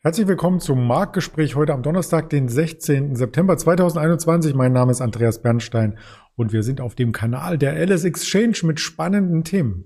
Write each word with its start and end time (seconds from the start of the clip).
Herzlich 0.00 0.28
willkommen 0.28 0.60
zum 0.60 0.86
Marktgespräch 0.86 1.56
heute 1.56 1.72
am 1.72 1.82
Donnerstag, 1.82 2.30
den 2.30 2.48
16. 2.48 3.16
September 3.16 3.58
2021. 3.58 4.54
Mein 4.54 4.72
Name 4.72 4.92
ist 4.92 5.00
Andreas 5.00 5.42
Bernstein 5.42 5.98
und 6.36 6.52
wir 6.52 6.62
sind 6.62 6.80
auf 6.80 6.94
dem 6.94 7.10
Kanal 7.10 7.58
der 7.58 7.84
LS 7.84 8.04
Exchange 8.04 8.58
mit 8.62 8.78
spannenden 8.78 9.42
Themen. 9.42 9.84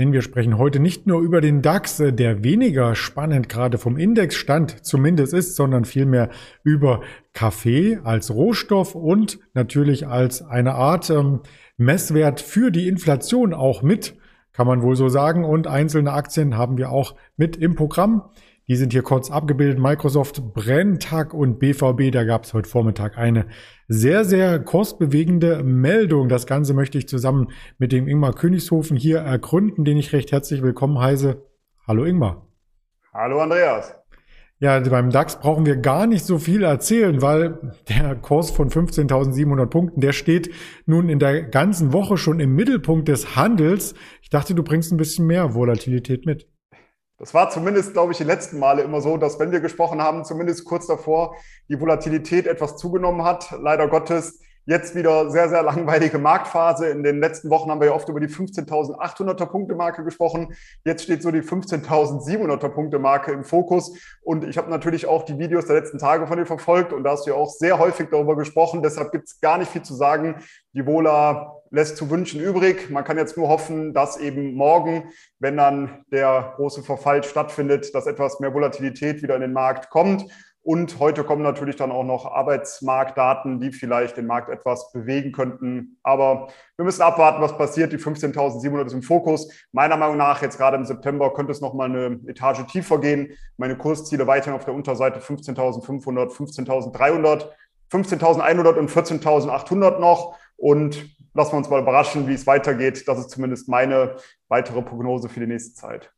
Denn 0.00 0.14
wir 0.14 0.22
sprechen 0.22 0.56
heute 0.56 0.80
nicht 0.80 1.06
nur 1.06 1.20
über 1.20 1.42
den 1.42 1.60
DAX, 1.60 2.00
äh, 2.00 2.10
der 2.10 2.42
weniger 2.42 2.94
spannend 2.94 3.50
gerade 3.50 3.76
vom 3.76 3.98
Indexstand 3.98 4.82
zumindest 4.82 5.34
ist, 5.34 5.56
sondern 5.56 5.84
vielmehr 5.84 6.30
über 6.64 7.02
Kaffee 7.34 8.00
als 8.02 8.34
Rohstoff 8.34 8.94
und 8.94 9.38
natürlich 9.52 10.06
als 10.06 10.40
eine 10.40 10.74
Art 10.74 11.10
ähm, 11.10 11.40
Messwert 11.76 12.40
für 12.40 12.70
die 12.70 12.88
Inflation 12.88 13.52
auch 13.52 13.82
mit, 13.82 14.16
kann 14.54 14.66
man 14.66 14.80
wohl 14.80 14.96
so 14.96 15.10
sagen. 15.10 15.44
Und 15.44 15.66
einzelne 15.66 16.14
Aktien 16.14 16.56
haben 16.56 16.78
wir 16.78 16.90
auch 16.90 17.14
mit 17.36 17.58
im 17.58 17.74
Programm. 17.74 18.22
Die 18.70 18.76
sind 18.76 18.92
hier 18.92 19.02
kurz 19.02 19.32
abgebildet. 19.32 19.80
Microsoft, 19.80 20.54
Brenntag 20.54 21.34
und 21.34 21.58
BVB. 21.58 22.12
Da 22.12 22.22
gab 22.22 22.44
es 22.44 22.54
heute 22.54 22.68
Vormittag 22.68 23.18
eine 23.18 23.46
sehr, 23.88 24.24
sehr 24.24 24.60
kursbewegende 24.60 25.64
Meldung. 25.64 26.28
Das 26.28 26.46
Ganze 26.46 26.72
möchte 26.72 26.96
ich 26.96 27.08
zusammen 27.08 27.48
mit 27.78 27.90
dem 27.90 28.06
Ingmar 28.06 28.32
Königshofen 28.32 28.96
hier 28.96 29.18
ergründen, 29.18 29.84
den 29.84 29.96
ich 29.96 30.12
recht 30.12 30.30
herzlich 30.30 30.62
willkommen 30.62 31.00
heiße. 31.00 31.42
Hallo 31.84 32.04
Ingmar. 32.04 32.46
Hallo 33.12 33.40
Andreas. 33.40 33.96
Ja, 34.60 34.78
beim 34.78 35.10
DAX 35.10 35.40
brauchen 35.40 35.66
wir 35.66 35.74
gar 35.74 36.06
nicht 36.06 36.24
so 36.24 36.38
viel 36.38 36.62
erzählen, 36.62 37.20
weil 37.20 37.74
der 37.88 38.14
Kurs 38.14 38.52
von 38.52 38.70
15.700 38.70 39.66
Punkten, 39.66 40.00
der 40.00 40.12
steht 40.12 40.48
nun 40.86 41.08
in 41.08 41.18
der 41.18 41.42
ganzen 41.42 41.92
Woche 41.92 42.16
schon 42.16 42.38
im 42.38 42.54
Mittelpunkt 42.54 43.08
des 43.08 43.34
Handels. 43.34 43.94
Ich 44.22 44.30
dachte, 44.30 44.54
du 44.54 44.62
bringst 44.62 44.92
ein 44.92 44.96
bisschen 44.96 45.26
mehr 45.26 45.54
Volatilität 45.54 46.24
mit. 46.24 46.46
Das 47.20 47.34
war 47.34 47.50
zumindest, 47.50 47.92
glaube 47.92 48.12
ich, 48.12 48.18
die 48.18 48.24
letzten 48.24 48.58
Male 48.58 48.82
immer 48.82 49.02
so, 49.02 49.18
dass 49.18 49.38
wenn 49.38 49.52
wir 49.52 49.60
gesprochen 49.60 50.02
haben, 50.02 50.24
zumindest 50.24 50.64
kurz 50.64 50.86
davor, 50.86 51.36
die 51.68 51.78
Volatilität 51.78 52.46
etwas 52.46 52.78
zugenommen 52.78 53.24
hat. 53.24 53.54
Leider 53.60 53.88
Gottes 53.88 54.40
Jetzt 54.66 54.94
wieder 54.94 55.30
sehr, 55.30 55.48
sehr 55.48 55.62
langweilige 55.64 56.18
Marktphase. 56.18 56.88
In 56.90 57.02
den 57.02 57.18
letzten 57.18 57.50
Wochen 57.50 57.70
haben 57.70 57.80
wir 57.80 57.88
ja 57.88 57.94
oft 57.94 58.08
über 58.08 58.20
die 58.20 58.28
15.800er 58.28 59.46
Punkte 59.46 59.74
Marke 59.74 60.04
gesprochen. 60.04 60.54
Jetzt 60.84 61.02
steht 61.02 61.22
so 61.22 61.30
die 61.30 61.40
15.700er 61.40 62.68
Punkte 62.68 62.98
Marke 62.98 63.32
im 63.32 63.42
Fokus. 63.42 63.98
Und 64.22 64.44
ich 64.44 64.58
habe 64.58 64.70
natürlich 64.70 65.06
auch 65.06 65.24
die 65.24 65.38
Videos 65.38 65.66
der 65.66 65.76
letzten 65.76 65.98
Tage 65.98 66.26
von 66.26 66.36
dir 66.36 66.46
verfolgt 66.46 66.92
und 66.92 67.04
da 67.04 67.10
hast 67.10 67.26
du 67.26 67.30
ja 67.30 67.36
auch 67.36 67.50
sehr 67.50 67.78
häufig 67.78 68.10
darüber 68.10 68.36
gesprochen. 68.36 68.82
Deshalb 68.82 69.12
gibt 69.12 69.24
es 69.28 69.40
gar 69.40 69.58
nicht 69.58 69.72
viel 69.72 69.82
zu 69.82 69.94
sagen. 69.94 70.36
Die 70.74 70.86
Vola 70.86 71.59
lässt 71.70 71.96
zu 71.96 72.10
wünschen 72.10 72.40
übrig. 72.40 72.90
Man 72.90 73.04
kann 73.04 73.16
jetzt 73.16 73.36
nur 73.36 73.48
hoffen, 73.48 73.94
dass 73.94 74.16
eben 74.18 74.54
morgen, 74.54 75.10
wenn 75.38 75.56
dann 75.56 76.04
der 76.12 76.54
große 76.56 76.82
Verfall 76.82 77.22
stattfindet, 77.22 77.94
dass 77.94 78.06
etwas 78.06 78.40
mehr 78.40 78.52
Volatilität 78.52 79.22
wieder 79.22 79.36
in 79.36 79.42
den 79.42 79.52
Markt 79.52 79.90
kommt 79.90 80.26
und 80.62 80.98
heute 80.98 81.24
kommen 81.24 81.42
natürlich 81.42 81.76
dann 81.76 81.90
auch 81.90 82.04
noch 82.04 82.26
Arbeitsmarktdaten, 82.26 83.60
die 83.60 83.72
vielleicht 83.72 84.18
den 84.18 84.26
Markt 84.26 84.50
etwas 84.50 84.92
bewegen 84.92 85.32
könnten. 85.32 85.98
Aber 86.02 86.48
wir 86.76 86.84
müssen 86.84 87.00
abwarten, 87.00 87.40
was 87.40 87.56
passiert. 87.56 87.92
Die 87.92 87.98
15.700 87.98 88.86
ist 88.86 88.92
im 88.92 89.02
Fokus. 89.02 89.50
Meiner 89.72 89.96
Meinung 89.96 90.18
nach, 90.18 90.42
jetzt 90.42 90.58
gerade 90.58 90.76
im 90.76 90.84
September, 90.84 91.32
könnte 91.32 91.52
es 91.52 91.62
noch 91.62 91.72
mal 91.72 91.86
eine 91.86 92.20
Etage 92.26 92.66
tiefer 92.66 92.98
gehen. 92.98 93.32
Meine 93.56 93.78
Kursziele 93.78 94.26
weiterhin 94.26 94.54
auf 94.54 94.66
der 94.66 94.74
Unterseite 94.74 95.20
15.500, 95.20 96.30
15.300, 96.30 97.46
15.100 97.90 98.74
und 98.74 98.90
14.800 98.90 99.98
noch. 99.98 100.38
Und 100.58 101.06
lassen 101.34 101.52
wir 101.52 101.58
uns 101.58 101.70
mal 101.70 101.80
überraschen, 101.80 102.26
wie 102.28 102.34
es 102.34 102.46
weitergeht. 102.46 103.06
Das 103.06 103.18
ist 103.18 103.30
zumindest 103.30 103.68
meine 103.68 104.16
weitere 104.48 104.82
Prognose 104.82 105.28
für 105.28 105.40
die 105.40 105.46
nächste 105.46 105.74
Zeit. 105.74 106.12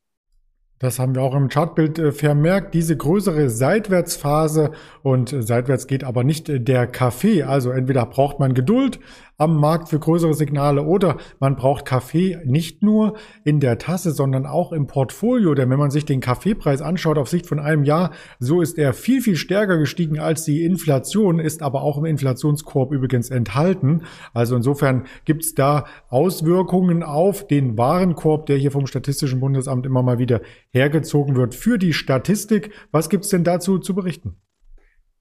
Das 0.83 0.99
haben 0.99 1.15
wir 1.15 1.23
auch 1.23 1.37
im 1.37 1.49
Chartbild 1.49 2.01
äh, 2.01 2.11
vermerkt, 2.11 2.75
diese 2.75 2.97
größere 2.97 3.51
Seitwärtsphase 3.51 4.73
und 5.05 5.33
äh, 5.33 5.41
seitwärts 5.41 5.87
geht 5.87 6.03
aber 6.03 6.25
nicht 6.25 6.49
äh, 6.49 6.59
der 6.59 6.89
Kaffee. 6.89 7.45
Also 7.45 7.71
entweder 7.71 8.05
braucht 8.05 8.41
man 8.41 8.53
Geduld 8.53 8.99
am 9.43 9.57
Markt 9.57 9.89
für 9.89 9.99
größere 9.99 10.35
Signale 10.35 10.85
oder 10.85 11.17
man 11.41 11.57
braucht 11.57 11.85
Kaffee 11.85 12.39
nicht 12.45 12.83
nur 12.83 13.15
in 13.45 13.59
der 13.59 13.79
Tasse, 13.79 14.13
sondern 14.13 14.47
auch 14.47 14.73
im 14.73 14.87
Portfolio. 14.87 15.55
Denn 15.55 15.69
wenn 15.69 15.81
man 15.81 15.91
sich 15.91 16.05
den 16.05 16.21
Kaffeepreis 16.21 16.81
anschaut 16.81 17.19
auf 17.19 17.29
Sicht 17.29 17.47
von 17.47 17.59
einem 17.59 17.83
Jahr, 17.83 18.13
so 18.39 18.61
ist 18.61 18.79
er 18.79 18.93
viel, 18.93 19.21
viel 19.21 19.35
stärker 19.35 19.79
gestiegen 19.79 20.21
als 20.21 20.45
die 20.45 20.65
Inflation, 20.65 21.41
ist 21.41 21.61
aber 21.61 21.83
auch 21.83 21.99
im 21.99 22.05
Inflationskorb 22.05 22.93
übrigens 22.93 23.31
enthalten. 23.31 24.03
Also 24.33 24.55
insofern 24.55 25.07
gibt 25.25 25.43
es 25.43 25.55
da 25.57 25.87
Auswirkungen 26.09 27.03
auf 27.03 27.47
den 27.47 27.77
Warenkorb, 27.77 28.47
der 28.47 28.59
hier 28.59 28.71
vom 28.71 28.87
Statistischen 28.87 29.41
Bundesamt 29.41 29.87
immer 29.87 30.05
mal 30.05 30.21
wieder 30.21 30.41
hergezogen 30.71 31.35
wird 31.35 31.57
für 31.57 31.79
die 31.79 31.93
Statistik. 31.93 32.71
Was 32.93 33.09
gibt 33.09 33.25
es 33.25 33.31
denn 33.31 33.43
dazu 33.43 33.81
zu 33.81 33.95
berichten? 33.95 34.37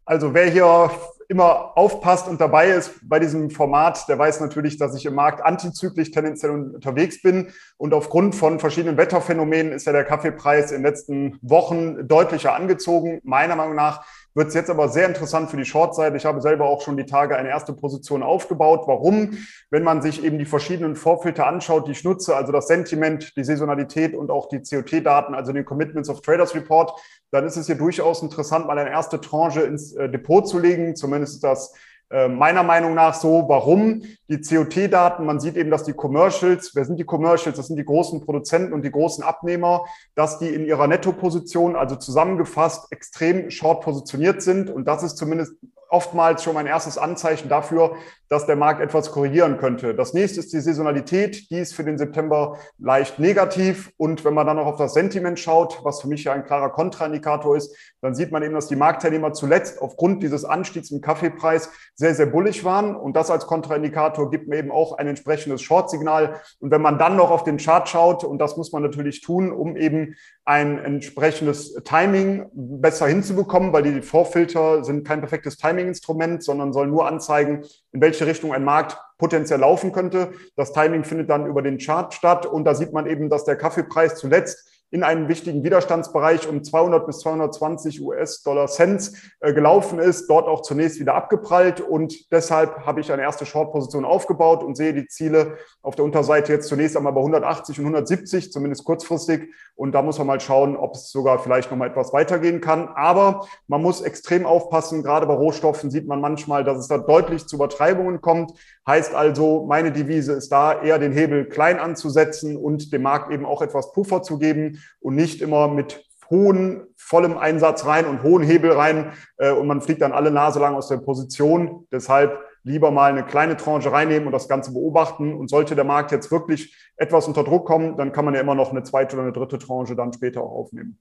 Also 0.06 0.34
wer 0.34 0.50
hier 0.50 0.92
immer 1.31 1.78
aufpasst 1.78 2.28
und 2.28 2.42
dabei 2.42 2.72
ist 2.72 3.00
bei 3.08 3.18
diesem 3.18 3.50
Format, 3.50 4.09
der 4.09 4.19
weiß 4.19 4.42
natürlich, 4.42 4.78
dass 4.78 4.94
ich 4.97 5.06
im 5.06 5.16
Markt 5.16 5.42
antizyklisch 5.42 6.12
tendenziell 6.12 6.52
unterwegs 6.52 7.22
bin. 7.22 7.47
Und 7.78 7.94
aufgrund 7.94 8.36
von 8.36 8.59
verschiedenen 8.59 8.97
Wetterphänomenen 8.97 9.72
ist 9.72 9.88
ja 9.88 9.94
der 9.94 10.03
Kaffeepreis 10.03 10.72
in 10.72 10.80
den 10.80 10.86
letzten 10.86 11.40
Wochen 11.41 12.06
deutlicher 12.06 12.53
angezogen. 12.53 13.22
Meiner 13.24 13.56
Meinung 13.56 13.75
nach 13.75 14.06
wird 14.34 14.47
es 14.47 14.53
jetzt 14.53 14.69
aber 14.69 14.90
sehr 14.90 15.08
interessant 15.08 15.50
für 15.50 15.58
die 15.58 15.66
Short-Seite. 15.66 16.16
Ich 16.16 16.25
habe 16.25 16.42
selber 16.42 16.66
auch 16.66 16.81
schon 16.81 16.97
die 16.97 17.06
Tage 17.06 17.36
eine 17.36 17.50
erste 17.50 17.74
Position 17.74 18.24
aufgebaut. 18.24 18.84
Warum? 18.86 19.38
Wenn 19.69 19.84
man 19.84 20.02
sich 20.02 20.24
eben 20.24 20.40
die 20.40 20.46
verschiedenen 20.46 20.96
Vorfilter 20.96 21.47
anschaut, 21.47 21.88
die 21.88 21.92
ich 21.92 22.03
nutze, 22.03 22.36
also 22.36 22.52
das 22.52 22.68
Sentiment, 22.68 23.36
die 23.36 23.44
Saisonalität 23.44 24.16
und 24.16 24.31
auch 24.31 24.47
die 24.47 24.62
COT-Daten, 24.62 25.36
also 25.36 25.52
den 25.52 25.66
Commitments 25.66 26.09
of 26.09 26.22
Traders 26.22 26.56
Report, 26.56 26.94
dann 27.31 27.46
ist 27.46 27.58
es 27.58 27.68
hier 27.68 27.75
durchaus 27.75 28.22
interessant, 28.22 28.68
mal 28.68 28.78
eine 28.78 28.90
erste 28.90 29.20
Tranche 29.20 29.62
ins 29.62 29.94
äh, 29.94 30.09
Depot 30.09 30.47
zu 30.47 30.59
legen. 30.59 30.96
Zumindest 30.96 31.44
das 31.44 31.74
äh, 32.12 32.28
meiner 32.28 32.64
Meinung 32.64 32.94
nach 32.94 33.14
so. 33.14 33.46
Warum? 33.48 34.04
Die 34.28 34.42
COT-Daten, 34.42 35.26
man 35.26 35.40
sieht 35.40 35.56
eben, 35.56 35.72
dass 35.72 35.84
die 35.84 35.94
Commercials, 35.94 36.76
wer 36.76 36.86
sind 36.86 37.00
die 37.00 37.06
Commercials? 37.06 37.58
Das 37.58 37.68
sind 37.68 37.78
die 37.78 37.86
großen 37.86 38.22
Produzenten 38.22 38.74
und 38.74 38.84
die 38.84 38.92
großen 38.92 39.24
Abnehmer, 39.24 39.86
dass 40.16 40.38
die 40.40 40.50
in 40.50 40.66
ihrer 40.66 40.88
Nettoposition, 40.88 41.76
also 41.76 41.96
zusammengefasst, 41.96 42.92
extrem 42.92 43.50
short 43.50 43.84
positioniert 43.84 44.42
sind. 44.42 44.70
Und 44.70 44.88
das 44.88 45.04
ist 45.04 45.18
zumindest 45.18 45.54
oftmals 45.91 46.44
schon 46.44 46.53
mein 46.53 46.68
erstes 46.68 46.97
Anzeichen 46.97 47.50
dafür, 47.50 47.96
dass 48.29 48.46
der 48.46 48.56
Markt 48.56 48.79
etwas 48.79 49.12
korrigieren 49.12 49.57
könnte. 49.57 49.94
Das 49.94 50.13
nächste 50.13 50.40
ist 50.40 50.53
die 50.53 50.62
Saisonalität, 50.62 51.50
die 51.52 51.59
ist 51.59 51.75
für 51.75 51.84
den 51.84 51.97
September 51.97 52.57
leicht 52.79 53.19
negativ. 53.19 53.91
Und 53.97 54.24
wenn 54.24 54.34
man 54.34 54.47
dann 54.47 54.56
noch 54.56 54.68
auf 54.68 54.78
das 54.78 54.94
Sentiment 54.94 55.38
schaut, 55.38 55.84
was 55.84 56.02
für 56.02 56.07
mich 56.07 56.24
ja 56.24 56.31
ein 56.31 56.46
klarer 56.46 56.69
Kontraindikator 56.69 57.57
ist, 57.57 57.75
dann 58.00 58.16
sieht 58.16 58.31
man 58.31 58.41
eben, 58.41 58.53
dass 58.53 58.69
die 58.69 58.78
Marktteilnehmer 58.78 59.34
zuletzt 59.34 59.81
aufgrund 59.81 60.24
dieses 60.24 60.46
Anstiegs 60.46 60.91
im 60.91 61.02
Kaffeepreis 61.02 61.69
sehr, 61.94 62.16
sehr 62.16 62.25
bullig 62.25 62.63
waren. 62.63 62.96
Und 62.96 63.18
das 63.18 63.29
als 63.29 63.47
Kontraindikator 63.47 64.31
gibt 64.31 64.47
mir 64.47 64.59
eben 64.59 64.72
auch 64.72 64.97
ein 64.97 65.08
entsprechendes 65.08 65.62
Short-Signal. 65.62 66.40
Und 66.59 66.72
wenn 66.72 66.81
man 66.81 66.97
dann 66.97 67.18
noch 67.18 67.31
auf 67.31 67.44
den 67.44 67.58
Chart 67.58 67.90
schaut, 67.90 68.23
und 68.23 68.40
das 68.40 68.56
muss 68.56 68.72
man 68.72 68.81
natürlich 68.81 69.19
tun, 69.19 69.52
um 69.52 69.75
eben 69.75 70.16
ein 70.46 70.79
entsprechendes 70.79 71.73
Timing 71.84 72.50
besser 72.53 73.08
hinzubekommen, 73.08 73.73
weil 73.73 73.84
die 73.84 74.02
Vorfilter 74.02 74.85
sind 74.85 75.06
kein 75.06 75.19
perfektes 75.19 75.58
Timing-Instrument, 75.81 76.44
sondern 76.44 76.74
sollen 76.74 76.92
nur 76.92 77.08
anzeigen, 77.08 77.64
in 77.92 78.02
welche 78.02 78.25
Richtung 78.25 78.53
ein 78.53 78.64
Markt 78.64 78.97
potenziell 79.18 79.59
laufen 79.59 79.92
könnte. 79.92 80.31
Das 80.56 80.74
Timing 80.74 81.03
findet 81.03 81.30
dann 81.30 81.46
über 81.46 81.62
den 81.62 81.78
Chart 81.78 82.14
statt 82.14 82.46
und 82.46 82.66
da 82.66 82.75
sieht 82.75 82.94
man 82.94 83.08
eben, 83.08 83.30
dass 83.30 83.46
der 83.46 83.56
Kaffeepreis 83.56 84.16
zuletzt 84.16 84.71
in 84.91 85.03
einen 85.03 85.29
wichtigen 85.29 85.63
Widerstandsbereich 85.63 86.47
um 86.47 86.63
200 86.63 87.05
bis 87.08 87.20
220 87.20 88.02
US-Dollar 88.02 88.67
Cents 88.67 89.14
äh, 89.40 89.53
gelaufen 89.53 89.99
ist, 89.99 90.29
dort 90.29 90.47
auch 90.47 90.61
zunächst 90.61 90.99
wieder 90.99 91.16
abgeprallt. 91.16 91.79
Und 91.79 92.29
deshalb 92.32 92.85
habe 92.85 92.99
ich 92.99 93.11
eine 93.11 93.22
erste 93.22 93.46
Short-Position 93.46 94.03
aufgebaut 94.03 94.64
und 94.64 94.76
sehe 94.76 94.93
die 94.93 95.08
Ziele 95.08 95.58
auf 95.82 95.96
der 95.96 96.03
Unterseite 96.03 96.52
jetzt 96.52 96.67
zunächst 96.67 96.97
einmal 96.97 97.14
bei 97.14 97.22
180 97.22 97.79
und 97.79 97.85
170, 97.85 98.52
zumindest 98.52 98.84
kurzfristig. 98.84 99.49
Und 99.76 99.93
da 99.93 100.02
muss 100.02 100.17
man 100.17 100.28
mal 100.28 100.41
schauen, 100.41 100.76
ob 100.76 100.96
es 100.96 101.09
sogar 101.09 101.40
vielleicht 101.40 101.72
noch 101.72 101.78
mal 101.78 101.90
etwas 101.90 102.11
weitergehen 102.11 102.59
kann, 102.59 102.90
aber 102.90 103.47
man 103.67 103.82
muss 103.82 104.02
extrem 104.02 104.46
aufpassen, 104.46 105.03
gerade 105.03 105.26
bei 105.26 105.34
Rohstoffen 105.34 105.90
sieht 105.90 106.08
man 106.08 106.20
manchmal, 106.22 106.64
dass 106.64 106.78
es 106.78 106.87
da 106.87 106.97
deutlich 106.97 107.47
zu 107.47 107.55
Übertreibungen 107.55 108.22
kommt, 108.22 108.52
heißt 108.88 109.14
also, 109.14 109.66
meine 109.68 109.92
Devise 109.92 110.34
ist 110.34 110.52
da 110.52 110.82
eher 110.82 111.00
den 111.00 111.12
Hebel 111.12 111.46
klein 111.46 111.80
anzusetzen 111.80 112.58
und 112.58 112.92
dem 112.92 113.04
Markt 113.04 113.32
eben 113.32 113.46
auch 113.46 113.62
etwas 113.62 113.92
Puffer 113.94 114.24
zu 114.24 114.38
geben, 114.38 114.82
und 115.00 115.16
nicht 115.16 115.42
immer 115.42 115.68
mit 115.68 116.04
hohen, 116.30 116.88
vollem 116.96 117.38
Einsatz 117.38 117.86
rein 117.86 118.06
und 118.06 118.24
hohen 118.24 118.42
Hebel 118.44 118.72
rein 118.72 119.12
äh, 119.38 119.52
und 119.52 119.68
man 119.68 119.82
fliegt 119.82 120.02
dann 120.02 120.14
alle 120.14 120.32
Nase 120.32 120.60
lang 120.60 120.76
aus 120.76 120.88
der 120.88 120.98
Position. 120.98 121.88
Deshalb 121.92 122.40
lieber 122.64 122.92
mal 122.92 123.12
eine 123.12 123.24
kleine 123.24 123.58
Tranche 123.58 123.92
reinnehmen 123.92 124.28
und 124.28 124.32
das 124.32 124.48
Ganze 124.48 124.72
beobachten. 124.72 125.34
Und 125.34 125.50
sollte 125.50 125.76
der 125.76 125.84
Markt 125.84 126.12
jetzt 126.12 126.32
wirklich 126.32 126.76
etwas 126.96 127.28
unter 127.28 127.44
Druck 127.44 127.66
kommen, 127.66 127.98
dann 127.98 128.12
kann 128.12 128.26
man 128.26 128.34
ja 128.34 128.42
immer 128.42 128.56
noch 128.56 128.72
eine 128.72 128.84
zweite 128.84 129.16
oder 129.16 129.24
eine 129.24 129.34
dritte 129.34 129.58
Tranche 129.58 129.96
dann 129.96 130.14
später 130.14 130.42
auch 130.42 130.52
aufnehmen. 130.52 130.98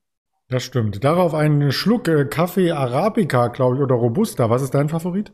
Das 0.48 0.64
stimmt. 0.64 1.04
Darauf 1.04 1.32
einen 1.32 1.70
Schluck 1.70 2.08
äh, 2.08 2.24
Kaffee 2.24 2.72
Arabica, 2.72 3.48
glaube 3.48 3.76
ich, 3.76 3.82
oder 3.82 3.94
Robusta. 3.94 4.50
Was 4.50 4.62
ist 4.62 4.74
dein 4.74 4.88
Favorit? 4.88 5.32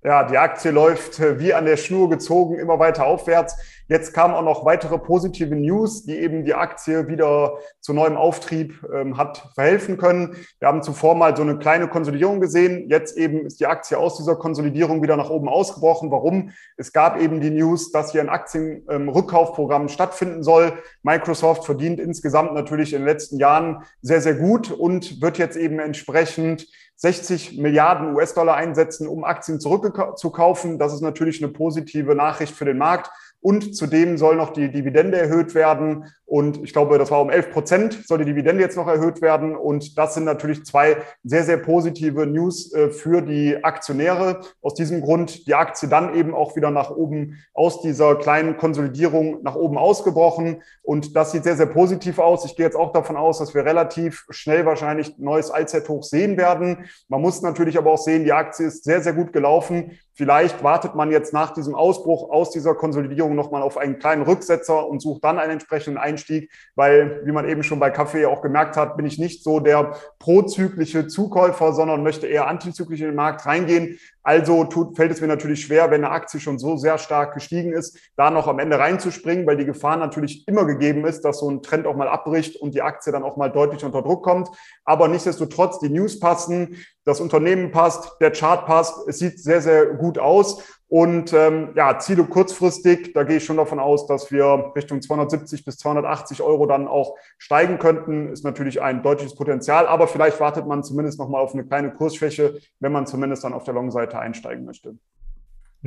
Ja, 0.07 0.23
die 0.23 0.37
Aktie 0.37 0.71
läuft 0.71 1.19
äh, 1.19 1.39
wie 1.39 1.55
an 1.55 1.65
der 1.65 1.79
Schnur 1.79 2.11
gezogen, 2.11 2.59
immer 2.59 2.79
weiter 2.79 3.07
aufwärts. 3.07 3.57
Jetzt 3.89 4.13
kamen 4.13 4.35
auch 4.35 4.43
noch 4.43 4.67
weitere 4.67 4.99
positive 4.99 5.57
News, 5.57 6.05
die 6.05 6.19
eben 6.19 6.45
die 6.45 6.53
Aktie 6.53 7.09
wieder 7.09 7.57
zu 7.81 7.95
neuem 7.95 8.19
Auftrieb 8.19 8.85
ähm, 8.95 9.17
hat 9.17 9.49
verhelfen 9.55 9.97
können. 9.97 10.37
Wir 10.59 10.69
haben 10.69 10.83
zuvor 10.83 11.15
mal 11.15 11.35
so 11.35 11.43
eine 11.43 11.59
kleine 11.59 11.89
Konsolidierung 11.89 12.43
gesehen. 12.43 12.91
Jetzt 12.91 13.17
eben 13.17 13.47
ist 13.47 13.61
die 13.61 13.67
Aktie 13.67 13.97
aus 13.97 14.19
dieser 14.19 14.37
Konsolidierung 14.37 15.03
wieder 15.03 15.17
nach 15.17 15.31
oben 15.31 15.49
ausgebrochen. 15.49 16.11
Warum? 16.11 16.51
Es 16.77 16.93
gab 16.93 17.19
eben 17.19 17.41
die 17.41 17.51
News, 17.51 17.91
dass 17.91 18.13
hier 18.13 18.21
ein 18.21 18.29
Aktienrückkaufprogramm 18.29 19.83
ähm, 19.83 19.89
stattfinden 19.89 20.43
soll. 20.43 20.75
Microsoft 21.03 21.65
verdient 21.65 21.99
insgesamt 21.99 22.53
natürlich 22.53 22.93
in 22.93 23.01
den 23.01 23.09
letzten 23.09 23.39
Jahren 23.39 23.85
sehr, 24.03 24.21
sehr 24.21 24.35
gut 24.35 24.71
und 24.71 25.23
wird 25.23 25.39
jetzt 25.39 25.57
eben 25.57 25.79
entsprechend 25.79 26.67
60 26.97 27.59
Milliarden 27.59 28.15
US-Dollar 28.15 28.55
einsetzen, 28.55 29.09
um 29.09 29.25
Aktien 29.25 29.61
zurückzukaufen. 29.61 30.79
Das 30.79 30.93
ist 30.93 31.01
natürlich 31.01 31.43
eine 31.43 31.53
positive 31.53 32.15
Nachricht 32.15 32.55
für 32.55 32.65
den 32.65 32.79
Markt. 32.79 33.11
Und 33.45 33.77
zudem 33.77 34.17
soll 34.17 34.37
noch 34.37 34.55
die 34.55 34.71
Dividende 34.71 35.19
erhöht 35.19 35.55
werden. 35.55 36.07
Und 36.25 36.65
ich 36.65 36.73
glaube, 36.73 36.97
das 36.97 37.11
war 37.11 37.21
um 37.21 37.29
11 37.29 37.51
Prozent, 37.53 38.07
soll 38.07 38.17
die 38.17 38.25
Dividende 38.25 38.63
jetzt 38.63 38.79
noch 38.79 38.89
erhöht 38.89 39.21
werden. 39.21 39.55
Und 39.55 39.99
das 39.99 40.15
sind 40.15 40.25
natürlich 40.25 40.65
zwei 40.65 40.97
sehr, 41.25 41.45
sehr 41.45 41.59
positive 41.59 42.27
News 42.27 42.73
äh, 42.73 42.89
für 42.89 43.21
die 43.21 43.63
Aktionäre. 43.63 44.41
Aus 44.63 44.73
diesem 44.73 45.03
Grund 45.03 45.47
die 45.47 45.55
Aktie 45.55 45.91
dann 45.91 46.15
eben 46.15 46.35
auch 46.35 46.57
wieder 46.57 46.71
nach 46.71 46.91
oben 46.91 47.37
aus 47.53 47.83
dieser 47.83 48.17
kleinen 48.17 48.57
Konsolidierung 48.57 49.43
nach 49.43 49.57
oben 49.57 49.77
ausgebrochen. 49.77 50.63
Und 50.81 51.15
das 51.15 51.33
sieht 51.33 51.45
sehr, 51.45 51.59
sehr 51.59 51.67
positiv 51.67 52.19
aus. 52.19 52.47
Ich 52.47 52.57
gehe 52.57 52.65
jetzt 52.65 52.77
auch 52.77 52.93
davon 52.93 53.19
aus, 53.19 53.41
dass 53.41 53.55
wir 53.55 53.67
relativ 53.67 54.25
schnell 54.31 54.65
wahrscheinlich 54.65 55.19
neues 55.19 55.51
Allzeithoch 55.51 56.03
sehen 56.03 56.39
werden. 56.39 56.87
Man 57.09 57.21
muss 57.21 57.43
natürlich 57.43 57.77
aber 57.77 57.93
auch 57.93 57.99
sehen, 57.99 58.25
die 58.25 58.33
Aktie 58.33 58.69
ist 58.69 58.85
sehr, 58.85 59.03
sehr 59.03 59.13
gut 59.13 59.35
gelaufen. 59.35 59.91
Vielleicht 60.17 60.63
wartet 60.63 60.95
man 60.95 61.11
jetzt 61.11 61.33
nach 61.33 61.53
diesem 61.53 61.75
Ausbruch 61.75 62.31
aus 62.31 62.51
dieser 62.53 62.77
Konsolidierung 62.77 63.35
nochmal 63.35 63.63
auf 63.63 63.77
einen 63.77 63.99
kleinen 63.99 64.23
Rücksetzer 64.23 64.87
und 64.87 65.03
sucht 65.03 65.25
dann 65.25 65.41
einen 65.41 65.51
entsprechenden 65.51 65.99
Einstieg, 65.99 66.53
weil, 66.77 67.23
wie 67.25 67.33
man 67.33 67.49
eben 67.49 67.65
schon 67.65 67.81
bei 67.81 67.91
Kaffee 67.91 68.27
auch 68.27 68.41
gemerkt 68.41 68.77
hat, 68.77 68.97
bin 68.97 69.07
ich 69.07 69.19
nicht 69.19 69.43
so 69.43 69.59
der 69.59 69.97
prozyklische 70.21 71.09
Zukäufer, 71.09 71.73
sondern 71.73 72.05
möchte 72.05 72.29
eher 72.29 72.47
antizyklisch 72.47 73.01
in 73.01 73.07
den 73.07 73.17
Markt 73.17 73.45
reingehen. 73.45 73.99
Also 74.27 74.65
tut, 74.65 74.97
fällt 74.97 75.13
es 75.13 75.21
mir 75.21 75.27
natürlich 75.27 75.61
schwer, 75.61 75.91
wenn 75.91 76.03
eine 76.03 76.13
Aktie 76.13 76.41
schon 76.41 76.59
so 76.59 76.77
sehr 76.79 76.97
stark 76.97 77.35
gestiegen 77.35 77.75
ist, 77.75 77.99
da 78.17 78.31
noch 78.31 78.49
am 78.49 78.59
Ende 78.59 78.79
reinzuspringen, 78.79 79.47
weil 79.47 79.59
die 79.59 79.67
Gefahr 79.67 79.99
natürlich 79.99 80.49
immer 80.49 80.65
gegeben 80.65 81.05
ist, 81.05 81.27
dass 81.27 81.41
so 81.41 81.51
ein 81.51 81.63
Trend 81.63 81.87
auch 81.87 81.95
mal 81.95 82.09
abbricht 82.09 82.57
und 82.57 82.75
die 82.75 82.81
Aktie 82.81 83.13
dann 83.13 83.23
auch 83.23 83.37
mal 83.37 83.53
deutlich 83.53 83.85
unter 83.85 84.01
Druck 84.01 84.25
kommt. 84.25 84.49
Aber 84.87 85.09
nichtsdestotrotz, 85.09 85.79
die 85.79 85.91
News 85.91 86.19
passen, 86.19 86.79
das 87.05 87.21
Unternehmen 87.21 87.71
passt, 87.71 88.17
der 88.21 88.31
Chart 88.31 88.65
passt, 88.65 89.07
es 89.07 89.19
sieht 89.19 89.39
sehr, 89.39 89.61
sehr 89.61 89.87
gut 89.95 90.19
aus. 90.19 90.63
Und 90.89 91.33
ähm, 91.33 91.71
ja, 91.75 91.99
Ziele 91.99 92.25
kurzfristig, 92.25 93.13
da 93.15 93.25
gehe 93.25 93.39
ich 93.39 93.45
schon 93.45 93.57
davon 93.57 93.81
aus, 93.81 94.07
dass 94.07 94.31
wir 94.31 94.73
Richtung 94.77 95.01
270 95.01 95.65
bis 95.65 95.79
280 95.79 96.43
Euro 96.43 96.67
dann 96.67 96.87
auch 96.87 97.17
steigen 97.39 97.79
könnten. 97.79 98.29
Ist 98.29 98.45
natürlich 98.45 98.83
ein 98.83 99.03
deutliches 99.03 99.35
Potenzial, 99.35 99.87
aber 99.87 100.07
vielleicht 100.07 100.41
wartet 100.41 100.67
man 100.67 100.85
zumindest 100.85 101.19
nochmal 101.19 101.43
auf 101.43 101.55
eine 101.55 101.65
kleine 101.65 101.93
Kursschwäche, 101.93 102.59
wenn 102.81 102.93
man 102.93 103.07
zumindest 103.07 103.45
dann 103.45 103.55
auf 103.55 103.65
der 103.65 103.75
Long-Seite 103.75 104.19
einsteigen 104.19 104.65
möchte. 104.65 104.97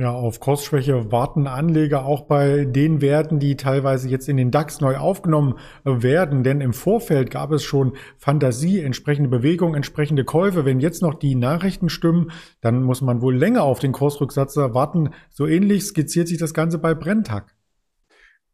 Ja, 0.00 0.12
auf 0.12 0.38
Kursschwäche 0.38 1.10
warten 1.10 1.48
Anleger 1.48 2.04
auch 2.04 2.20
bei 2.20 2.64
den 2.64 3.00
Werten, 3.00 3.40
die 3.40 3.56
teilweise 3.56 4.08
jetzt 4.08 4.28
in 4.28 4.36
den 4.36 4.52
DAX 4.52 4.80
neu 4.80 4.96
aufgenommen 4.96 5.56
werden. 5.82 6.44
Denn 6.44 6.60
im 6.60 6.72
Vorfeld 6.72 7.32
gab 7.32 7.50
es 7.50 7.64
schon 7.64 7.96
Fantasie, 8.16 8.80
entsprechende 8.80 9.28
Bewegung, 9.28 9.74
entsprechende 9.74 10.22
Käufe. 10.24 10.64
Wenn 10.64 10.78
jetzt 10.78 11.02
noch 11.02 11.14
die 11.14 11.34
Nachrichten 11.34 11.88
stimmen, 11.88 12.30
dann 12.60 12.84
muss 12.84 13.00
man 13.00 13.20
wohl 13.22 13.36
länger 13.36 13.64
auf 13.64 13.80
den 13.80 13.90
Kursrücksatz 13.90 14.56
warten. 14.56 15.10
So 15.30 15.48
ähnlich 15.48 15.82
skizziert 15.82 16.28
sich 16.28 16.38
das 16.38 16.54
Ganze 16.54 16.78
bei 16.78 16.94
Brenntag. 16.94 17.56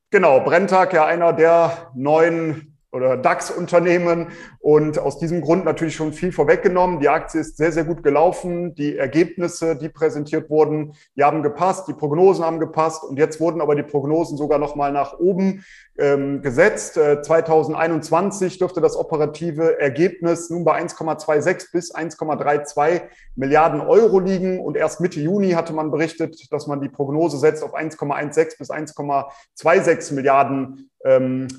Genau, 0.08 0.40
Brenntag 0.40 0.94
ja 0.94 1.04
einer 1.04 1.34
der 1.34 1.90
neuen 1.94 2.73
oder 2.94 3.16
DAX-Unternehmen 3.16 4.28
und 4.60 4.98
aus 4.98 5.18
diesem 5.18 5.40
Grund 5.40 5.64
natürlich 5.64 5.96
schon 5.96 6.12
viel 6.12 6.32
vorweggenommen. 6.32 7.00
Die 7.00 7.08
Aktie 7.08 7.40
ist 7.40 7.56
sehr, 7.56 7.72
sehr 7.72 7.84
gut 7.84 8.02
gelaufen. 8.02 8.74
Die 8.76 8.96
Ergebnisse, 8.96 9.76
die 9.76 9.88
präsentiert 9.88 10.48
wurden, 10.48 10.94
die 11.16 11.24
haben 11.24 11.42
gepasst, 11.42 11.88
die 11.88 11.92
Prognosen 11.92 12.44
haben 12.44 12.60
gepasst 12.60 13.04
und 13.04 13.18
jetzt 13.18 13.40
wurden 13.40 13.60
aber 13.60 13.74
die 13.74 13.82
Prognosen 13.82 14.38
sogar 14.38 14.58
noch 14.58 14.76
mal 14.76 14.92
nach 14.92 15.18
oben 15.18 15.64
ähm, 15.98 16.40
gesetzt. 16.40 16.96
Äh, 16.96 17.20
2021 17.20 18.58
dürfte 18.58 18.80
das 18.80 18.96
operative 18.96 19.78
Ergebnis 19.80 20.48
nun 20.50 20.64
bei 20.64 20.80
1,26 20.80 21.72
bis 21.72 21.94
1,32 21.94 23.02
Milliarden 23.36 23.80
Euro 23.80 24.20
liegen 24.20 24.60
und 24.60 24.76
erst 24.76 25.00
Mitte 25.00 25.20
Juni 25.20 25.50
hatte 25.50 25.72
man 25.72 25.90
berichtet, 25.90 26.52
dass 26.52 26.68
man 26.68 26.80
die 26.80 26.88
Prognose 26.88 27.38
setzt 27.38 27.64
auf 27.64 27.74
1,16 27.74 28.58
bis 28.58 28.70
1,26 28.70 30.14
Milliarden 30.14 30.90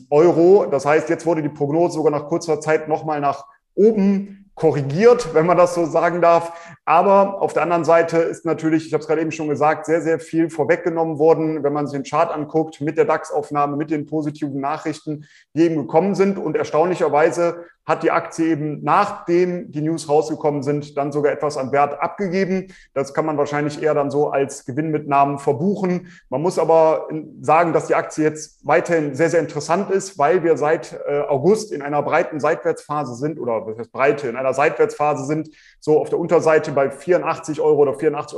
Euro. 0.09 0.65
Das 0.65 0.85
heißt, 0.85 1.09
jetzt 1.09 1.25
wurde 1.25 1.43
die 1.43 1.49
Prognose 1.49 1.95
sogar 1.95 2.11
nach 2.11 2.27
kurzer 2.27 2.59
Zeit 2.59 2.87
nochmal 2.87 3.21
nach 3.21 3.45
oben 3.75 4.45
korrigiert, 4.55 5.33
wenn 5.33 5.45
man 5.45 5.57
das 5.57 5.75
so 5.75 5.85
sagen 5.85 6.21
darf. 6.21 6.53
Aber 6.85 7.41
auf 7.41 7.53
der 7.53 7.63
anderen 7.63 7.83
Seite 7.83 8.17
ist 8.17 8.45
natürlich, 8.45 8.87
ich 8.87 8.93
habe 8.93 9.01
es 9.01 9.07
gerade 9.07 9.21
eben 9.21 9.31
schon 9.31 9.49
gesagt, 9.49 9.85
sehr, 9.85 10.01
sehr 10.01 10.19
viel 10.19 10.49
vorweggenommen 10.49 11.19
worden, 11.19 11.63
wenn 11.63 11.73
man 11.73 11.87
sich 11.87 11.99
den 11.99 12.09
Chart 12.09 12.31
anguckt, 12.31 12.79
mit 12.79 12.97
der 12.97 13.05
DAX-Aufnahme, 13.05 13.75
mit 13.75 13.91
den 13.91 14.05
positiven 14.05 14.61
Nachrichten, 14.61 15.25
die 15.53 15.63
eben 15.63 15.75
gekommen 15.75 16.15
sind. 16.15 16.39
Und 16.39 16.55
erstaunlicherweise 16.55 17.65
hat 17.85 18.03
die 18.03 18.11
Aktie 18.11 18.47
eben 18.47 18.83
nachdem 18.83 19.71
die 19.71 19.81
News 19.81 20.09
rausgekommen 20.09 20.63
sind, 20.63 20.97
dann 20.97 21.11
sogar 21.11 21.31
etwas 21.31 21.57
an 21.57 21.71
Wert 21.71 22.01
abgegeben. 22.01 22.73
Das 22.93 23.13
kann 23.13 23.25
man 23.25 23.37
wahrscheinlich 23.37 23.81
eher 23.81 23.93
dann 23.93 24.09
so 24.09 24.29
als 24.29 24.65
Gewinnmitnahmen 24.65 25.37
verbuchen. 25.37 26.07
Man 26.29 26.41
muss 26.41 26.57
aber 26.57 27.07
sagen, 27.41 27.73
dass 27.73 27.87
die 27.87 27.95
Aktie 27.95 28.23
jetzt 28.23 28.65
weiterhin 28.65 29.13
sehr, 29.13 29.29
sehr 29.29 29.39
interessant 29.39 29.91
ist, 29.91 30.17
weil 30.17 30.43
wir 30.43 30.57
seit 30.57 30.99
äh, 31.07 31.19
August 31.21 31.71
in 31.71 31.81
einer 31.81 32.01
breiten 32.01 32.39
Seitwärtsphase 32.39 33.15
sind 33.15 33.39
oder 33.39 33.65
was 33.67 33.77
heißt 33.77 33.91
breite, 33.91 34.27
in 34.27 34.35
einer 34.35 34.53
Seitwärtsphase 34.53 35.25
sind, 35.25 35.49
so 35.79 35.99
auf 35.99 36.09
der 36.09 36.19
Unterseite 36.19 36.71
bei 36.71 36.89
84 36.89 37.61
Euro 37.61 37.83
oder 37.83 37.93
84,20 37.93 38.35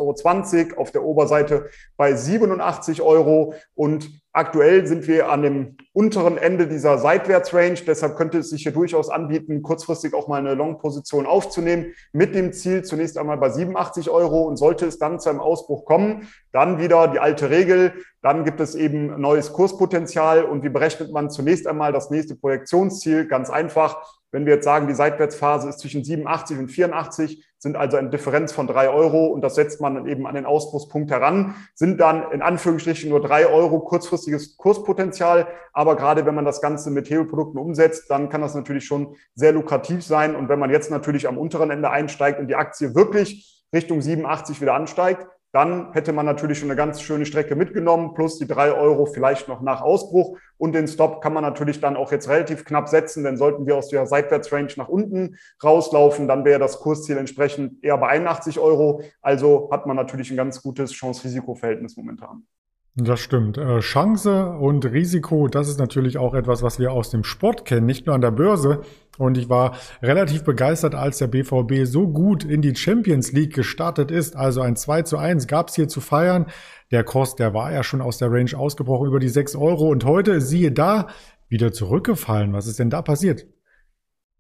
Euro, 0.71 0.81
auf 0.81 0.91
der 0.91 1.03
Oberseite 1.03 1.69
bei 1.95 2.13
87 2.13 3.01
Euro 3.01 3.53
und 3.75 4.09
Aktuell 4.37 4.85
sind 4.85 5.07
wir 5.07 5.31
an 5.31 5.41
dem 5.41 5.77
unteren 5.93 6.37
Ende 6.37 6.67
dieser 6.67 6.99
Seitwärtsrange. 6.99 7.81
Deshalb 7.87 8.17
könnte 8.17 8.37
es 8.37 8.51
sich 8.51 8.61
hier 8.61 8.71
durchaus 8.71 9.09
anbieten, 9.09 9.63
kurzfristig 9.63 10.13
auch 10.13 10.27
mal 10.27 10.37
eine 10.37 10.53
Long-Position 10.53 11.25
aufzunehmen, 11.25 11.95
mit 12.13 12.35
dem 12.35 12.53
Ziel 12.53 12.83
zunächst 12.83 13.17
einmal 13.17 13.37
bei 13.37 13.49
87 13.49 14.11
Euro. 14.11 14.43
Und 14.43 14.57
sollte 14.57 14.85
es 14.85 14.99
dann 14.99 15.19
zu 15.19 15.31
einem 15.31 15.39
Ausbruch 15.39 15.85
kommen, 15.85 16.27
dann 16.51 16.77
wieder 16.77 17.07
die 17.07 17.17
alte 17.17 17.49
Regel. 17.49 17.93
Dann 18.21 18.45
gibt 18.45 18.59
es 18.59 18.75
eben 18.75 19.19
neues 19.19 19.53
Kurspotenzial. 19.53 20.43
Und 20.43 20.63
wie 20.63 20.69
berechnet 20.69 21.11
man 21.11 21.31
zunächst 21.31 21.65
einmal 21.65 21.91
das 21.91 22.11
nächste 22.11 22.35
Projektionsziel? 22.35 23.25
Ganz 23.25 23.49
einfach. 23.49 24.03
Wenn 24.31 24.45
wir 24.45 24.53
jetzt 24.53 24.65
sagen, 24.65 24.87
die 24.87 24.93
Seitwärtsphase 24.93 25.67
ist 25.67 25.79
zwischen 25.79 26.03
87 26.03 26.59
und 26.59 26.67
84, 26.67 27.43
sind 27.59 27.75
also 27.75 27.97
eine 27.97 28.09
Differenz 28.09 28.51
von 28.51 28.67
drei 28.67 28.89
Euro 28.89 29.27
und 29.27 29.41
das 29.41 29.55
setzt 29.55 29.81
man 29.81 29.95
dann 29.95 30.07
eben 30.07 30.27
an 30.27 30.35
den 30.35 30.45
Ausbruchspunkt 30.45 31.09
heran, 31.11 31.55
sind 31.73 31.99
dann 31.99 32.31
in 32.31 32.41
Anführungsstrichen 32.41 33.09
nur 33.09 33.21
drei 33.21 33.47
Euro 33.47 33.79
kurzfristiges 33.79 34.57
Kurspotenzial. 34.57 35.47
Aber 35.73 35.95
gerade 35.95 36.25
wenn 36.25 36.35
man 36.35 36.45
das 36.45 36.61
Ganze 36.61 36.91
mit 36.91 37.09
Hebelprodukten 37.09 37.59
umsetzt, 37.59 38.09
dann 38.09 38.29
kann 38.29 38.41
das 38.41 38.55
natürlich 38.55 38.85
schon 38.85 39.15
sehr 39.33 39.53
lukrativ 39.53 40.03
sein. 40.03 40.35
Und 40.35 40.49
wenn 40.49 40.59
man 40.59 40.69
jetzt 40.69 40.91
natürlich 40.91 41.27
am 41.27 41.37
unteren 41.37 41.71
Ende 41.71 41.89
einsteigt 41.89 42.39
und 42.39 42.47
die 42.47 42.55
Aktie 42.55 42.93
wirklich 42.95 43.65
Richtung 43.73 44.01
87 44.01 44.61
wieder 44.61 44.73
ansteigt, 44.73 45.27
dann 45.53 45.93
hätte 45.93 46.11
man 46.13 46.25
natürlich 46.25 46.59
schon 46.59 46.69
eine 46.69 46.77
ganz 46.77 47.01
schöne 47.01 47.25
Strecke 47.25 47.55
mitgenommen, 47.55 48.13
plus 48.13 48.37
die 48.37 48.47
drei 48.47 48.71
Euro 48.71 49.05
vielleicht 49.05 49.47
noch 49.47 49.61
nach 49.61 49.81
Ausbruch. 49.81 50.37
Und 50.57 50.73
den 50.73 50.87
Stop 50.87 51.21
kann 51.21 51.33
man 51.33 51.43
natürlich 51.43 51.79
dann 51.79 51.95
auch 51.95 52.11
jetzt 52.11 52.27
relativ 52.27 52.65
knapp 52.65 52.89
setzen, 52.89 53.23
denn 53.23 53.37
sollten 53.37 53.65
wir 53.65 53.77
aus 53.77 53.89
der 53.89 54.05
Seitwärtsrange 54.07 54.73
nach 54.75 54.89
unten 54.89 55.37
rauslaufen, 55.63 56.27
dann 56.27 56.45
wäre 56.45 56.59
das 56.59 56.79
Kursziel 56.79 57.17
entsprechend 57.17 57.83
eher 57.83 57.97
bei 57.97 58.07
81 58.07 58.59
Euro. 58.59 59.01
Also 59.21 59.69
hat 59.71 59.85
man 59.85 59.95
natürlich 59.95 60.29
ein 60.31 60.37
ganz 60.37 60.61
gutes 60.61 60.91
Chance-Risiko-Verhältnis 60.91 61.95
momentan. 61.95 62.43
Das 62.99 63.19
stimmt. 63.19 63.59
Äh, 63.59 63.79
Chance 63.79 64.57
und 64.59 64.83
Risiko, 64.85 65.47
das 65.47 65.69
ist 65.69 65.79
natürlich 65.79 66.17
auch 66.17 66.33
etwas, 66.33 66.63
was 66.63 66.79
wir 66.79 66.91
aus 66.91 67.11
dem 67.11 67.23
Sport 67.23 67.63
kennen, 67.63 67.85
nicht 67.85 68.07
nur 68.07 68.15
an 68.15 68.21
der 68.21 68.31
Börse. 68.31 68.81
Und 69.17 69.37
ich 69.37 69.49
war 69.49 69.75
relativ 70.01 70.43
begeistert, 70.43 70.95
als 70.95 71.17
der 71.17 71.27
BVB 71.27 71.85
so 71.85 72.07
gut 72.07 72.43
in 72.43 72.61
die 72.61 72.75
Champions 72.75 73.31
League 73.31 73.53
gestartet 73.53 74.11
ist. 74.11 74.35
Also 74.35 74.61
ein 74.61 74.75
2 74.75 75.03
zu 75.03 75.17
1 75.17 75.47
gab 75.47 75.69
es 75.69 75.75
hier 75.75 75.87
zu 75.87 76.01
feiern. 76.01 76.47
Der 76.91 77.03
Kurs, 77.03 77.35
der 77.35 77.53
war 77.53 77.71
ja 77.71 77.83
schon 77.83 78.01
aus 78.01 78.17
der 78.17 78.31
Range 78.31 78.57
ausgebrochen 78.57 79.07
über 79.07 79.19
die 79.19 79.29
6 79.29 79.55
Euro. 79.55 79.89
Und 79.89 80.05
heute, 80.05 80.41
siehe 80.41 80.71
da, 80.71 81.07
wieder 81.49 81.71
zurückgefallen. 81.71 82.53
Was 82.53 82.67
ist 82.67 82.79
denn 82.79 82.89
da 82.89 83.01
passiert? 83.01 83.45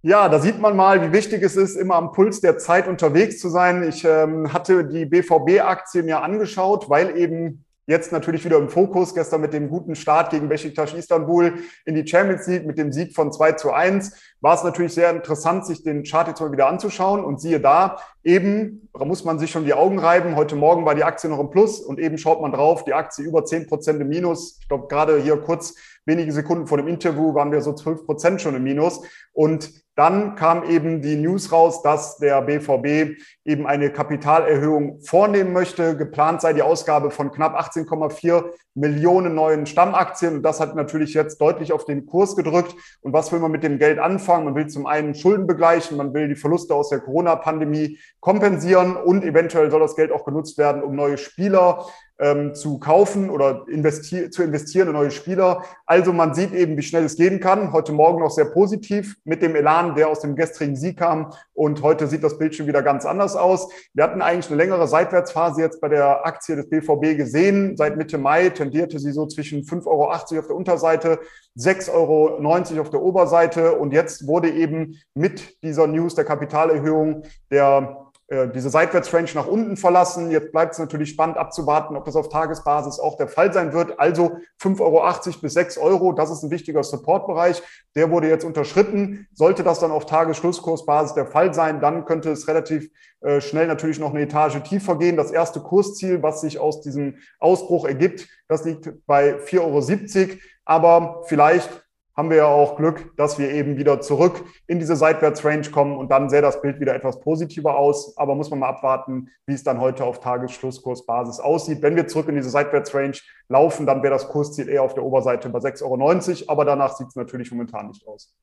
Ja, 0.03 0.29
da 0.29 0.39
sieht 0.39 0.59
man 0.59 0.75
mal, 0.75 1.01
wie 1.01 1.11
wichtig 1.11 1.41
es 1.41 1.55
ist, 1.55 1.75
immer 1.75 1.95
am 1.95 2.11
Puls 2.11 2.39
der 2.39 2.57
Zeit 2.57 2.87
unterwegs 2.87 3.39
zu 3.39 3.49
sein. 3.49 3.83
Ich 3.83 4.05
ähm, 4.05 4.53
hatte 4.53 4.85
die 4.85 5.05
BVB-Aktie 5.05 6.03
mir 6.03 6.21
angeschaut, 6.21 6.89
weil 6.89 7.17
eben 7.17 7.65
Jetzt 7.89 8.11
natürlich 8.11 8.43
wieder 8.43 8.57
im 8.57 8.67
Fokus, 8.67 9.15
gestern 9.15 9.39
mit 9.39 9.53
dem 9.53 9.69
guten 9.69 9.95
Start 9.95 10.31
gegen 10.31 10.49
Besiktas 10.49 10.93
Istanbul 10.93 11.53
in 11.85 11.95
die 11.95 12.05
Champions 12.05 12.45
League 12.45 12.65
mit 12.65 12.77
dem 12.77 12.91
Sieg 12.91 13.15
von 13.15 13.31
2 13.31 13.53
zu 13.53 13.71
1, 13.71 14.11
war 14.47 14.53
es 14.53 14.63
natürlich 14.63 14.93
sehr 14.93 15.09
interessant, 15.09 15.65
sich 15.65 15.83
den 15.83 16.03
Chart 16.03 16.25
jetzt 16.25 16.39
mal 16.39 16.53
wieder 16.53 16.69
anzuschauen. 16.69 17.21
Und 17.21 17.41
siehe 17.41 17.59
da, 17.59 17.97
eben, 18.23 18.89
da 18.97 19.03
muss 19.03 19.25
man 19.25 19.39
sich 19.39 19.51
schon 19.51 19.65
die 19.65 19.73
Augen 19.73 19.99
reiben. 19.99 20.37
Heute 20.37 20.55
Morgen 20.55 20.85
war 20.85 20.95
die 20.95 21.03
Aktie 21.03 21.29
noch 21.29 21.39
im 21.39 21.49
Plus 21.49 21.81
und 21.81 21.99
eben 21.99 22.17
schaut 22.17 22.41
man 22.41 22.53
drauf, 22.53 22.85
die 22.85 22.93
Aktie 22.93 23.25
über 23.25 23.43
10 23.43 23.67
Prozent 23.67 23.99
im 23.99 24.07
Minus. 24.07 24.59
Ich 24.61 24.69
glaube, 24.69 24.87
gerade 24.87 25.19
hier 25.19 25.35
kurz 25.35 25.75
wenige 26.05 26.31
Sekunden 26.31 26.65
vor 26.65 26.77
dem 26.77 26.87
Interview 26.87 27.35
waren 27.35 27.51
wir 27.51 27.59
so 27.59 27.73
12 27.73 28.05
Prozent 28.05 28.41
schon 28.41 28.55
im 28.55 28.63
Minus. 28.63 29.01
Und 29.33 29.69
dann 29.97 30.35
kam 30.35 30.63
eben 30.63 31.01
die 31.01 31.15
News 31.15 31.51
raus, 31.51 31.81
dass 31.81 32.17
der 32.17 32.39
BVB 32.43 33.19
eben 33.43 33.65
eine 33.65 33.91
Kapitalerhöhung 33.91 35.01
vornehmen 35.01 35.53
möchte. 35.53 35.97
Geplant 35.97 36.39
sei 36.39 36.53
die 36.53 36.61
Ausgabe 36.61 37.09
von 37.09 37.31
knapp 37.31 37.59
18,4 37.59 38.45
Millionen 38.75 39.33
neuen 39.33 39.65
Stammaktien. 39.65 40.35
Und 40.35 40.43
das 40.43 40.59
hat 40.59 40.75
natürlich 40.75 41.15
jetzt 41.15 41.41
deutlich 41.41 41.73
auf 41.73 41.83
den 41.83 42.05
Kurs 42.05 42.35
gedrückt. 42.35 42.75
Und 43.01 43.11
was 43.11 43.31
will 43.31 43.39
man 43.39 43.49
mit 43.49 43.63
dem 43.63 43.79
Geld 43.79 43.97
anfangen? 43.97 44.36
Man 44.41 44.55
will 44.55 44.67
zum 44.67 44.85
einen 44.85 45.15
Schulden 45.15 45.47
begleichen, 45.47 45.97
man 45.97 46.13
will 46.13 46.27
die 46.27 46.35
Verluste 46.35 46.73
aus 46.75 46.89
der 46.89 46.99
Corona-Pandemie 46.99 47.99
kompensieren 48.19 48.95
und 48.95 49.23
eventuell 49.23 49.71
soll 49.71 49.79
das 49.79 49.95
Geld 49.95 50.11
auch 50.11 50.25
genutzt 50.25 50.57
werden, 50.57 50.83
um 50.83 50.95
neue 50.95 51.17
Spieler 51.17 51.85
ähm, 52.19 52.55
zu 52.55 52.79
kaufen 52.79 53.29
oder 53.29 53.65
investi 53.69 54.29
zu 54.29 54.43
investieren 54.43 54.87
in 54.87 54.93
neue 54.93 55.11
Spieler. 55.11 55.63
Also 55.85 56.13
man 56.13 56.33
sieht 56.33 56.53
eben, 56.53 56.77
wie 56.77 56.81
schnell 56.81 57.05
es 57.05 57.15
gehen 57.15 57.39
kann. 57.39 57.71
Heute 57.71 57.91
Morgen 57.91 58.21
noch 58.21 58.31
sehr 58.31 58.45
positiv 58.45 59.15
mit 59.23 59.41
dem 59.41 59.55
Elan, 59.55 59.95
der 59.95 60.09
aus 60.09 60.21
dem 60.21 60.35
gestrigen 60.35 60.75
Sieg 60.75 60.97
kam. 60.97 61.33
Und 61.53 61.83
heute 61.83 62.07
sieht 62.07 62.23
das 62.23 62.37
Bild 62.37 62.55
schon 62.55 62.67
wieder 62.67 62.81
ganz 62.81 63.05
anders 63.05 63.35
aus. 63.35 63.69
Wir 63.93 64.03
hatten 64.03 64.21
eigentlich 64.21 64.47
eine 64.47 64.57
längere 64.57 64.87
Seitwärtsphase 64.87 65.61
jetzt 65.61 65.79
bei 65.79 65.89
der 65.89 66.25
Aktie 66.25 66.55
des 66.55 66.69
BVB 66.69 67.17
gesehen. 67.17 67.77
Seit 67.77 67.97
Mitte 67.97 68.17
Mai 68.17 68.49
tendierte 68.49 68.99
sie 68.99 69.11
so 69.11 69.27
zwischen 69.27 69.63
5,80 69.63 69.87
Euro 69.87 70.11
auf 70.11 70.47
der 70.47 70.55
Unterseite, 70.55 71.19
6,90 71.57 71.91
Euro 71.93 72.81
auf 72.81 72.89
der 72.89 73.01
Oberseite. 73.01 73.73
Und 73.73 73.93
jetzt 73.93 74.27
wurde 74.27 74.49
eben 74.49 74.95
mit 75.13 75.61
dieser 75.63 75.87
News 75.87 76.15
der 76.15 76.25
Kapitalerhöhung 76.25 77.23
der 77.51 78.06
diese 78.29 78.69
Seitwärtsrange 78.69 79.29
nach 79.35 79.47
unten 79.47 79.77
verlassen. 79.77 80.31
Jetzt 80.31 80.51
bleibt 80.51 80.73
es 80.73 80.79
natürlich 80.79 81.09
spannend 81.11 81.37
abzuwarten, 81.37 81.95
ob 81.95 82.03
das 82.03 82.17
auf 82.17 82.27
Tagesbasis 82.27 82.99
auch 82.99 83.15
der 83.15 83.29
Fall 83.29 83.53
sein 83.53 83.71
wird. 83.71 83.99
Also 83.99 84.39
5,80 84.61 84.79
Euro 84.81 85.39
bis 85.41 85.53
6 85.53 85.77
Euro, 85.77 86.11
das 86.11 86.29
ist 86.29 86.43
ein 86.43 86.51
wichtiger 86.51 86.83
Supportbereich. 86.83 87.63
Der 87.95 88.11
wurde 88.11 88.27
jetzt 88.27 88.43
unterschritten. 88.43 89.27
Sollte 89.33 89.63
das 89.63 89.79
dann 89.79 89.91
auf 89.91 90.05
Tagesschlusskursbasis 90.05 91.13
der 91.13 91.25
Fall 91.25 91.53
sein, 91.53 91.79
dann 91.79 92.03
könnte 92.03 92.31
es 92.31 92.49
relativ 92.49 92.89
äh, 93.21 93.39
schnell 93.39 93.67
natürlich 93.67 93.99
noch 93.99 94.11
eine 94.11 94.21
Etage 94.21 94.61
tiefer 94.63 94.97
gehen. 94.97 95.15
Das 95.15 95.31
erste 95.31 95.61
Kursziel, 95.61 96.21
was 96.21 96.41
sich 96.41 96.59
aus 96.59 96.81
diesem 96.81 97.17
Ausbruch 97.39 97.85
ergibt, 97.85 98.27
das 98.49 98.65
liegt 98.65 99.05
bei 99.05 99.37
4,70 99.37 100.29
Euro. 100.29 100.39
Aber 100.65 101.23
vielleicht 101.27 101.86
haben 102.17 102.31
wir 102.31 102.37
ja 102.37 102.47
auch 102.47 102.77
Glück, 102.77 103.15
dass 103.15 103.37
wir 103.37 103.51
eben 103.51 103.77
wieder 103.77 104.01
zurück 104.01 104.43
in 104.65 104.79
diese 104.79 104.95
Seitwärtsrange 104.95 105.69
kommen 105.69 105.95
und 105.95 106.09
dann 106.09 106.29
sähe 106.29 106.41
das 106.41 106.61
Bild 106.61 106.79
wieder 106.79 106.95
etwas 106.95 107.19
positiver 107.19 107.77
aus. 107.77 108.17
Aber 108.17 108.33
muss 108.33 108.49
man 108.49 108.59
mal 108.59 108.69
abwarten, 108.69 109.29
wie 109.45 109.53
es 109.53 109.63
dann 109.63 109.79
heute 109.79 110.03
auf 110.03 110.19
Tagesschlusskursbasis 110.19 111.39
aussieht. 111.39 111.83
Wenn 111.83 111.95
wir 111.95 112.07
zurück 112.07 112.27
in 112.27 112.35
diese 112.35 112.49
Seitwärtsrange 112.49 113.19
laufen, 113.49 113.85
dann 113.85 114.01
wäre 114.01 114.13
das 114.13 114.27
Kursziel 114.29 114.67
eher 114.67 114.81
auf 114.81 114.95
der 114.95 115.03
Oberseite 115.03 115.47
bei 115.49 115.59
6,90 115.59 115.83
Euro. 115.83 116.51
Aber 116.51 116.65
danach 116.65 116.95
sieht 116.95 117.09
es 117.09 117.15
natürlich 117.15 117.51
momentan 117.51 117.89
nicht 117.89 118.07
aus. 118.07 118.33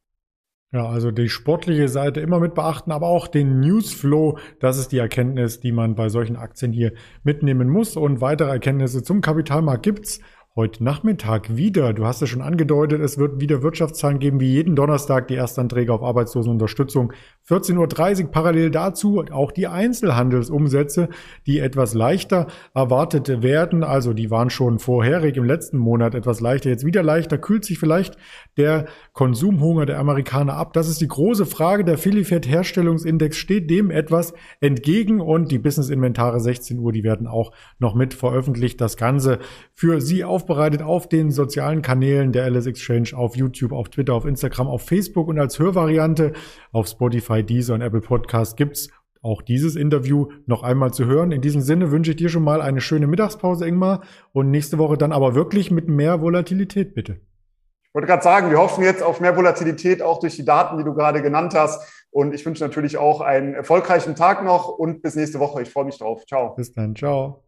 Ja, 0.74 0.88
also 0.88 1.12
die 1.12 1.28
sportliche 1.28 1.88
Seite 1.88 2.20
immer 2.20 2.40
mit 2.40 2.54
beachten, 2.54 2.90
aber 2.90 3.06
auch 3.06 3.28
den 3.28 3.60
Newsflow. 3.60 4.38
Das 4.58 4.76
ist 4.76 4.90
die 4.90 4.98
Erkenntnis, 4.98 5.60
die 5.60 5.70
man 5.70 5.94
bei 5.94 6.08
solchen 6.08 6.36
Aktien 6.36 6.72
hier 6.72 6.92
mitnehmen 7.22 7.68
muss. 7.68 7.96
Und 7.96 8.20
weitere 8.20 8.50
Erkenntnisse 8.50 9.04
zum 9.04 9.20
Kapitalmarkt 9.20 9.84
gibt's 9.84 10.20
heute 10.56 10.84
Nachmittag 10.84 11.56
wieder. 11.56 11.92
Du 11.92 12.06
hast 12.06 12.22
es 12.22 12.28
schon 12.28 12.40
angedeutet, 12.40 13.00
es 13.00 13.18
wird 13.18 13.40
wieder 13.40 13.62
Wirtschaftszahlen 13.62 14.20
geben, 14.20 14.38
wie 14.38 14.52
jeden 14.52 14.76
Donnerstag 14.76 15.26
die 15.26 15.34
Erstanträge 15.34 15.92
auf 15.92 16.04
Arbeitslosenunterstützung. 16.04 17.12
14.30 17.48 18.22
Uhr 18.22 18.30
parallel 18.30 18.70
dazu 18.70 19.24
auch 19.32 19.50
die 19.50 19.66
Einzelhandelsumsätze, 19.66 21.08
die 21.46 21.58
etwas 21.58 21.94
leichter 21.94 22.46
erwartet 22.74 23.42
werden. 23.42 23.82
Also 23.82 24.12
die 24.12 24.30
waren 24.30 24.50
schon 24.50 24.78
vorherig 24.78 25.36
im 25.36 25.44
letzten 25.44 25.78
Monat 25.78 26.14
etwas 26.14 26.40
leichter, 26.40 26.70
jetzt 26.70 26.86
wieder 26.86 27.02
leichter. 27.02 27.36
Kühlt 27.36 27.64
sich 27.64 27.78
vielleicht 27.78 28.16
der 28.56 28.86
Konsumhunger 29.12 29.86
der 29.86 29.98
Amerikaner 29.98 30.54
ab? 30.54 30.72
Das 30.72 30.88
ist 30.88 31.00
die 31.00 31.08
große 31.08 31.46
Frage. 31.46 31.84
Der 31.84 31.98
Philly-Fed-Herstellungsindex 31.98 33.36
steht 33.36 33.68
dem 33.70 33.90
etwas 33.90 34.34
entgegen 34.60 35.20
und 35.20 35.50
die 35.50 35.58
Business-Inventare 35.58 36.38
16 36.38 36.78
Uhr, 36.78 36.92
die 36.92 37.02
werden 37.02 37.26
auch 37.26 37.52
noch 37.78 37.94
mit 37.94 38.14
veröffentlicht. 38.14 38.80
Das 38.80 38.96
Ganze 38.96 39.40
für 39.74 40.00
Sie 40.00 40.22
auf 40.22 40.44
aufbereitet 40.44 40.82
auf 40.82 41.08
den 41.08 41.30
sozialen 41.30 41.80
Kanälen 41.80 42.32
der 42.32 42.50
LS 42.50 42.66
Exchange, 42.66 43.10
auf 43.14 43.34
YouTube, 43.34 43.72
auf 43.72 43.88
Twitter, 43.88 44.12
auf 44.12 44.26
Instagram, 44.26 44.68
auf 44.68 44.82
Facebook 44.82 45.28
und 45.28 45.38
als 45.38 45.58
Hörvariante 45.58 46.32
auf 46.70 46.86
Spotify, 47.34 47.42
Deezer 47.42 47.74
und 47.74 47.80
Apple 47.80 48.00
Podcast 48.00 48.56
gibt's 48.56 48.88
auch 49.22 49.42
dieses 49.42 49.74
Interview 49.74 50.28
noch 50.46 50.62
einmal 50.62 50.92
zu 50.92 51.06
hören. 51.06 51.32
In 51.32 51.40
diesem 51.40 51.62
Sinne 51.62 51.90
wünsche 51.90 52.10
ich 52.10 52.16
dir 52.16 52.28
schon 52.28 52.44
mal 52.44 52.60
eine 52.60 52.80
schöne 52.80 53.06
Mittagspause, 53.06 53.66
Ingmar, 53.66 54.02
und 54.32 54.50
nächste 54.50 54.78
Woche 54.78 54.98
dann 54.98 55.12
aber 55.12 55.34
wirklich 55.34 55.70
mit 55.70 55.88
mehr 55.88 56.20
Volatilität, 56.20 56.94
bitte. 56.94 57.20
Ich 57.84 57.94
wollte 57.94 58.08
gerade 58.08 58.22
sagen, 58.22 58.50
wir 58.50 58.58
hoffen 58.58 58.84
jetzt 58.84 59.02
auf 59.02 59.20
mehr 59.20 59.36
Volatilität, 59.36 60.02
auch 60.02 60.20
durch 60.20 60.36
die 60.36 60.44
Daten, 60.44 60.78
die 60.78 60.84
du 60.84 60.94
gerade 60.94 61.22
genannt 61.22 61.54
hast. 61.54 62.06
Und 62.10 62.34
ich 62.34 62.44
wünsche 62.44 62.62
natürlich 62.62 62.98
auch 62.98 63.20
einen 63.20 63.54
erfolgreichen 63.54 64.14
Tag 64.14 64.44
noch 64.44 64.68
und 64.68 65.00
bis 65.00 65.14
nächste 65.14 65.40
Woche. 65.40 65.62
Ich 65.62 65.70
freue 65.70 65.84
mich 65.84 65.98
drauf. 65.98 66.26
Ciao. 66.26 66.54
Bis 66.54 66.72
dann. 66.72 66.94
Ciao. 66.94 67.43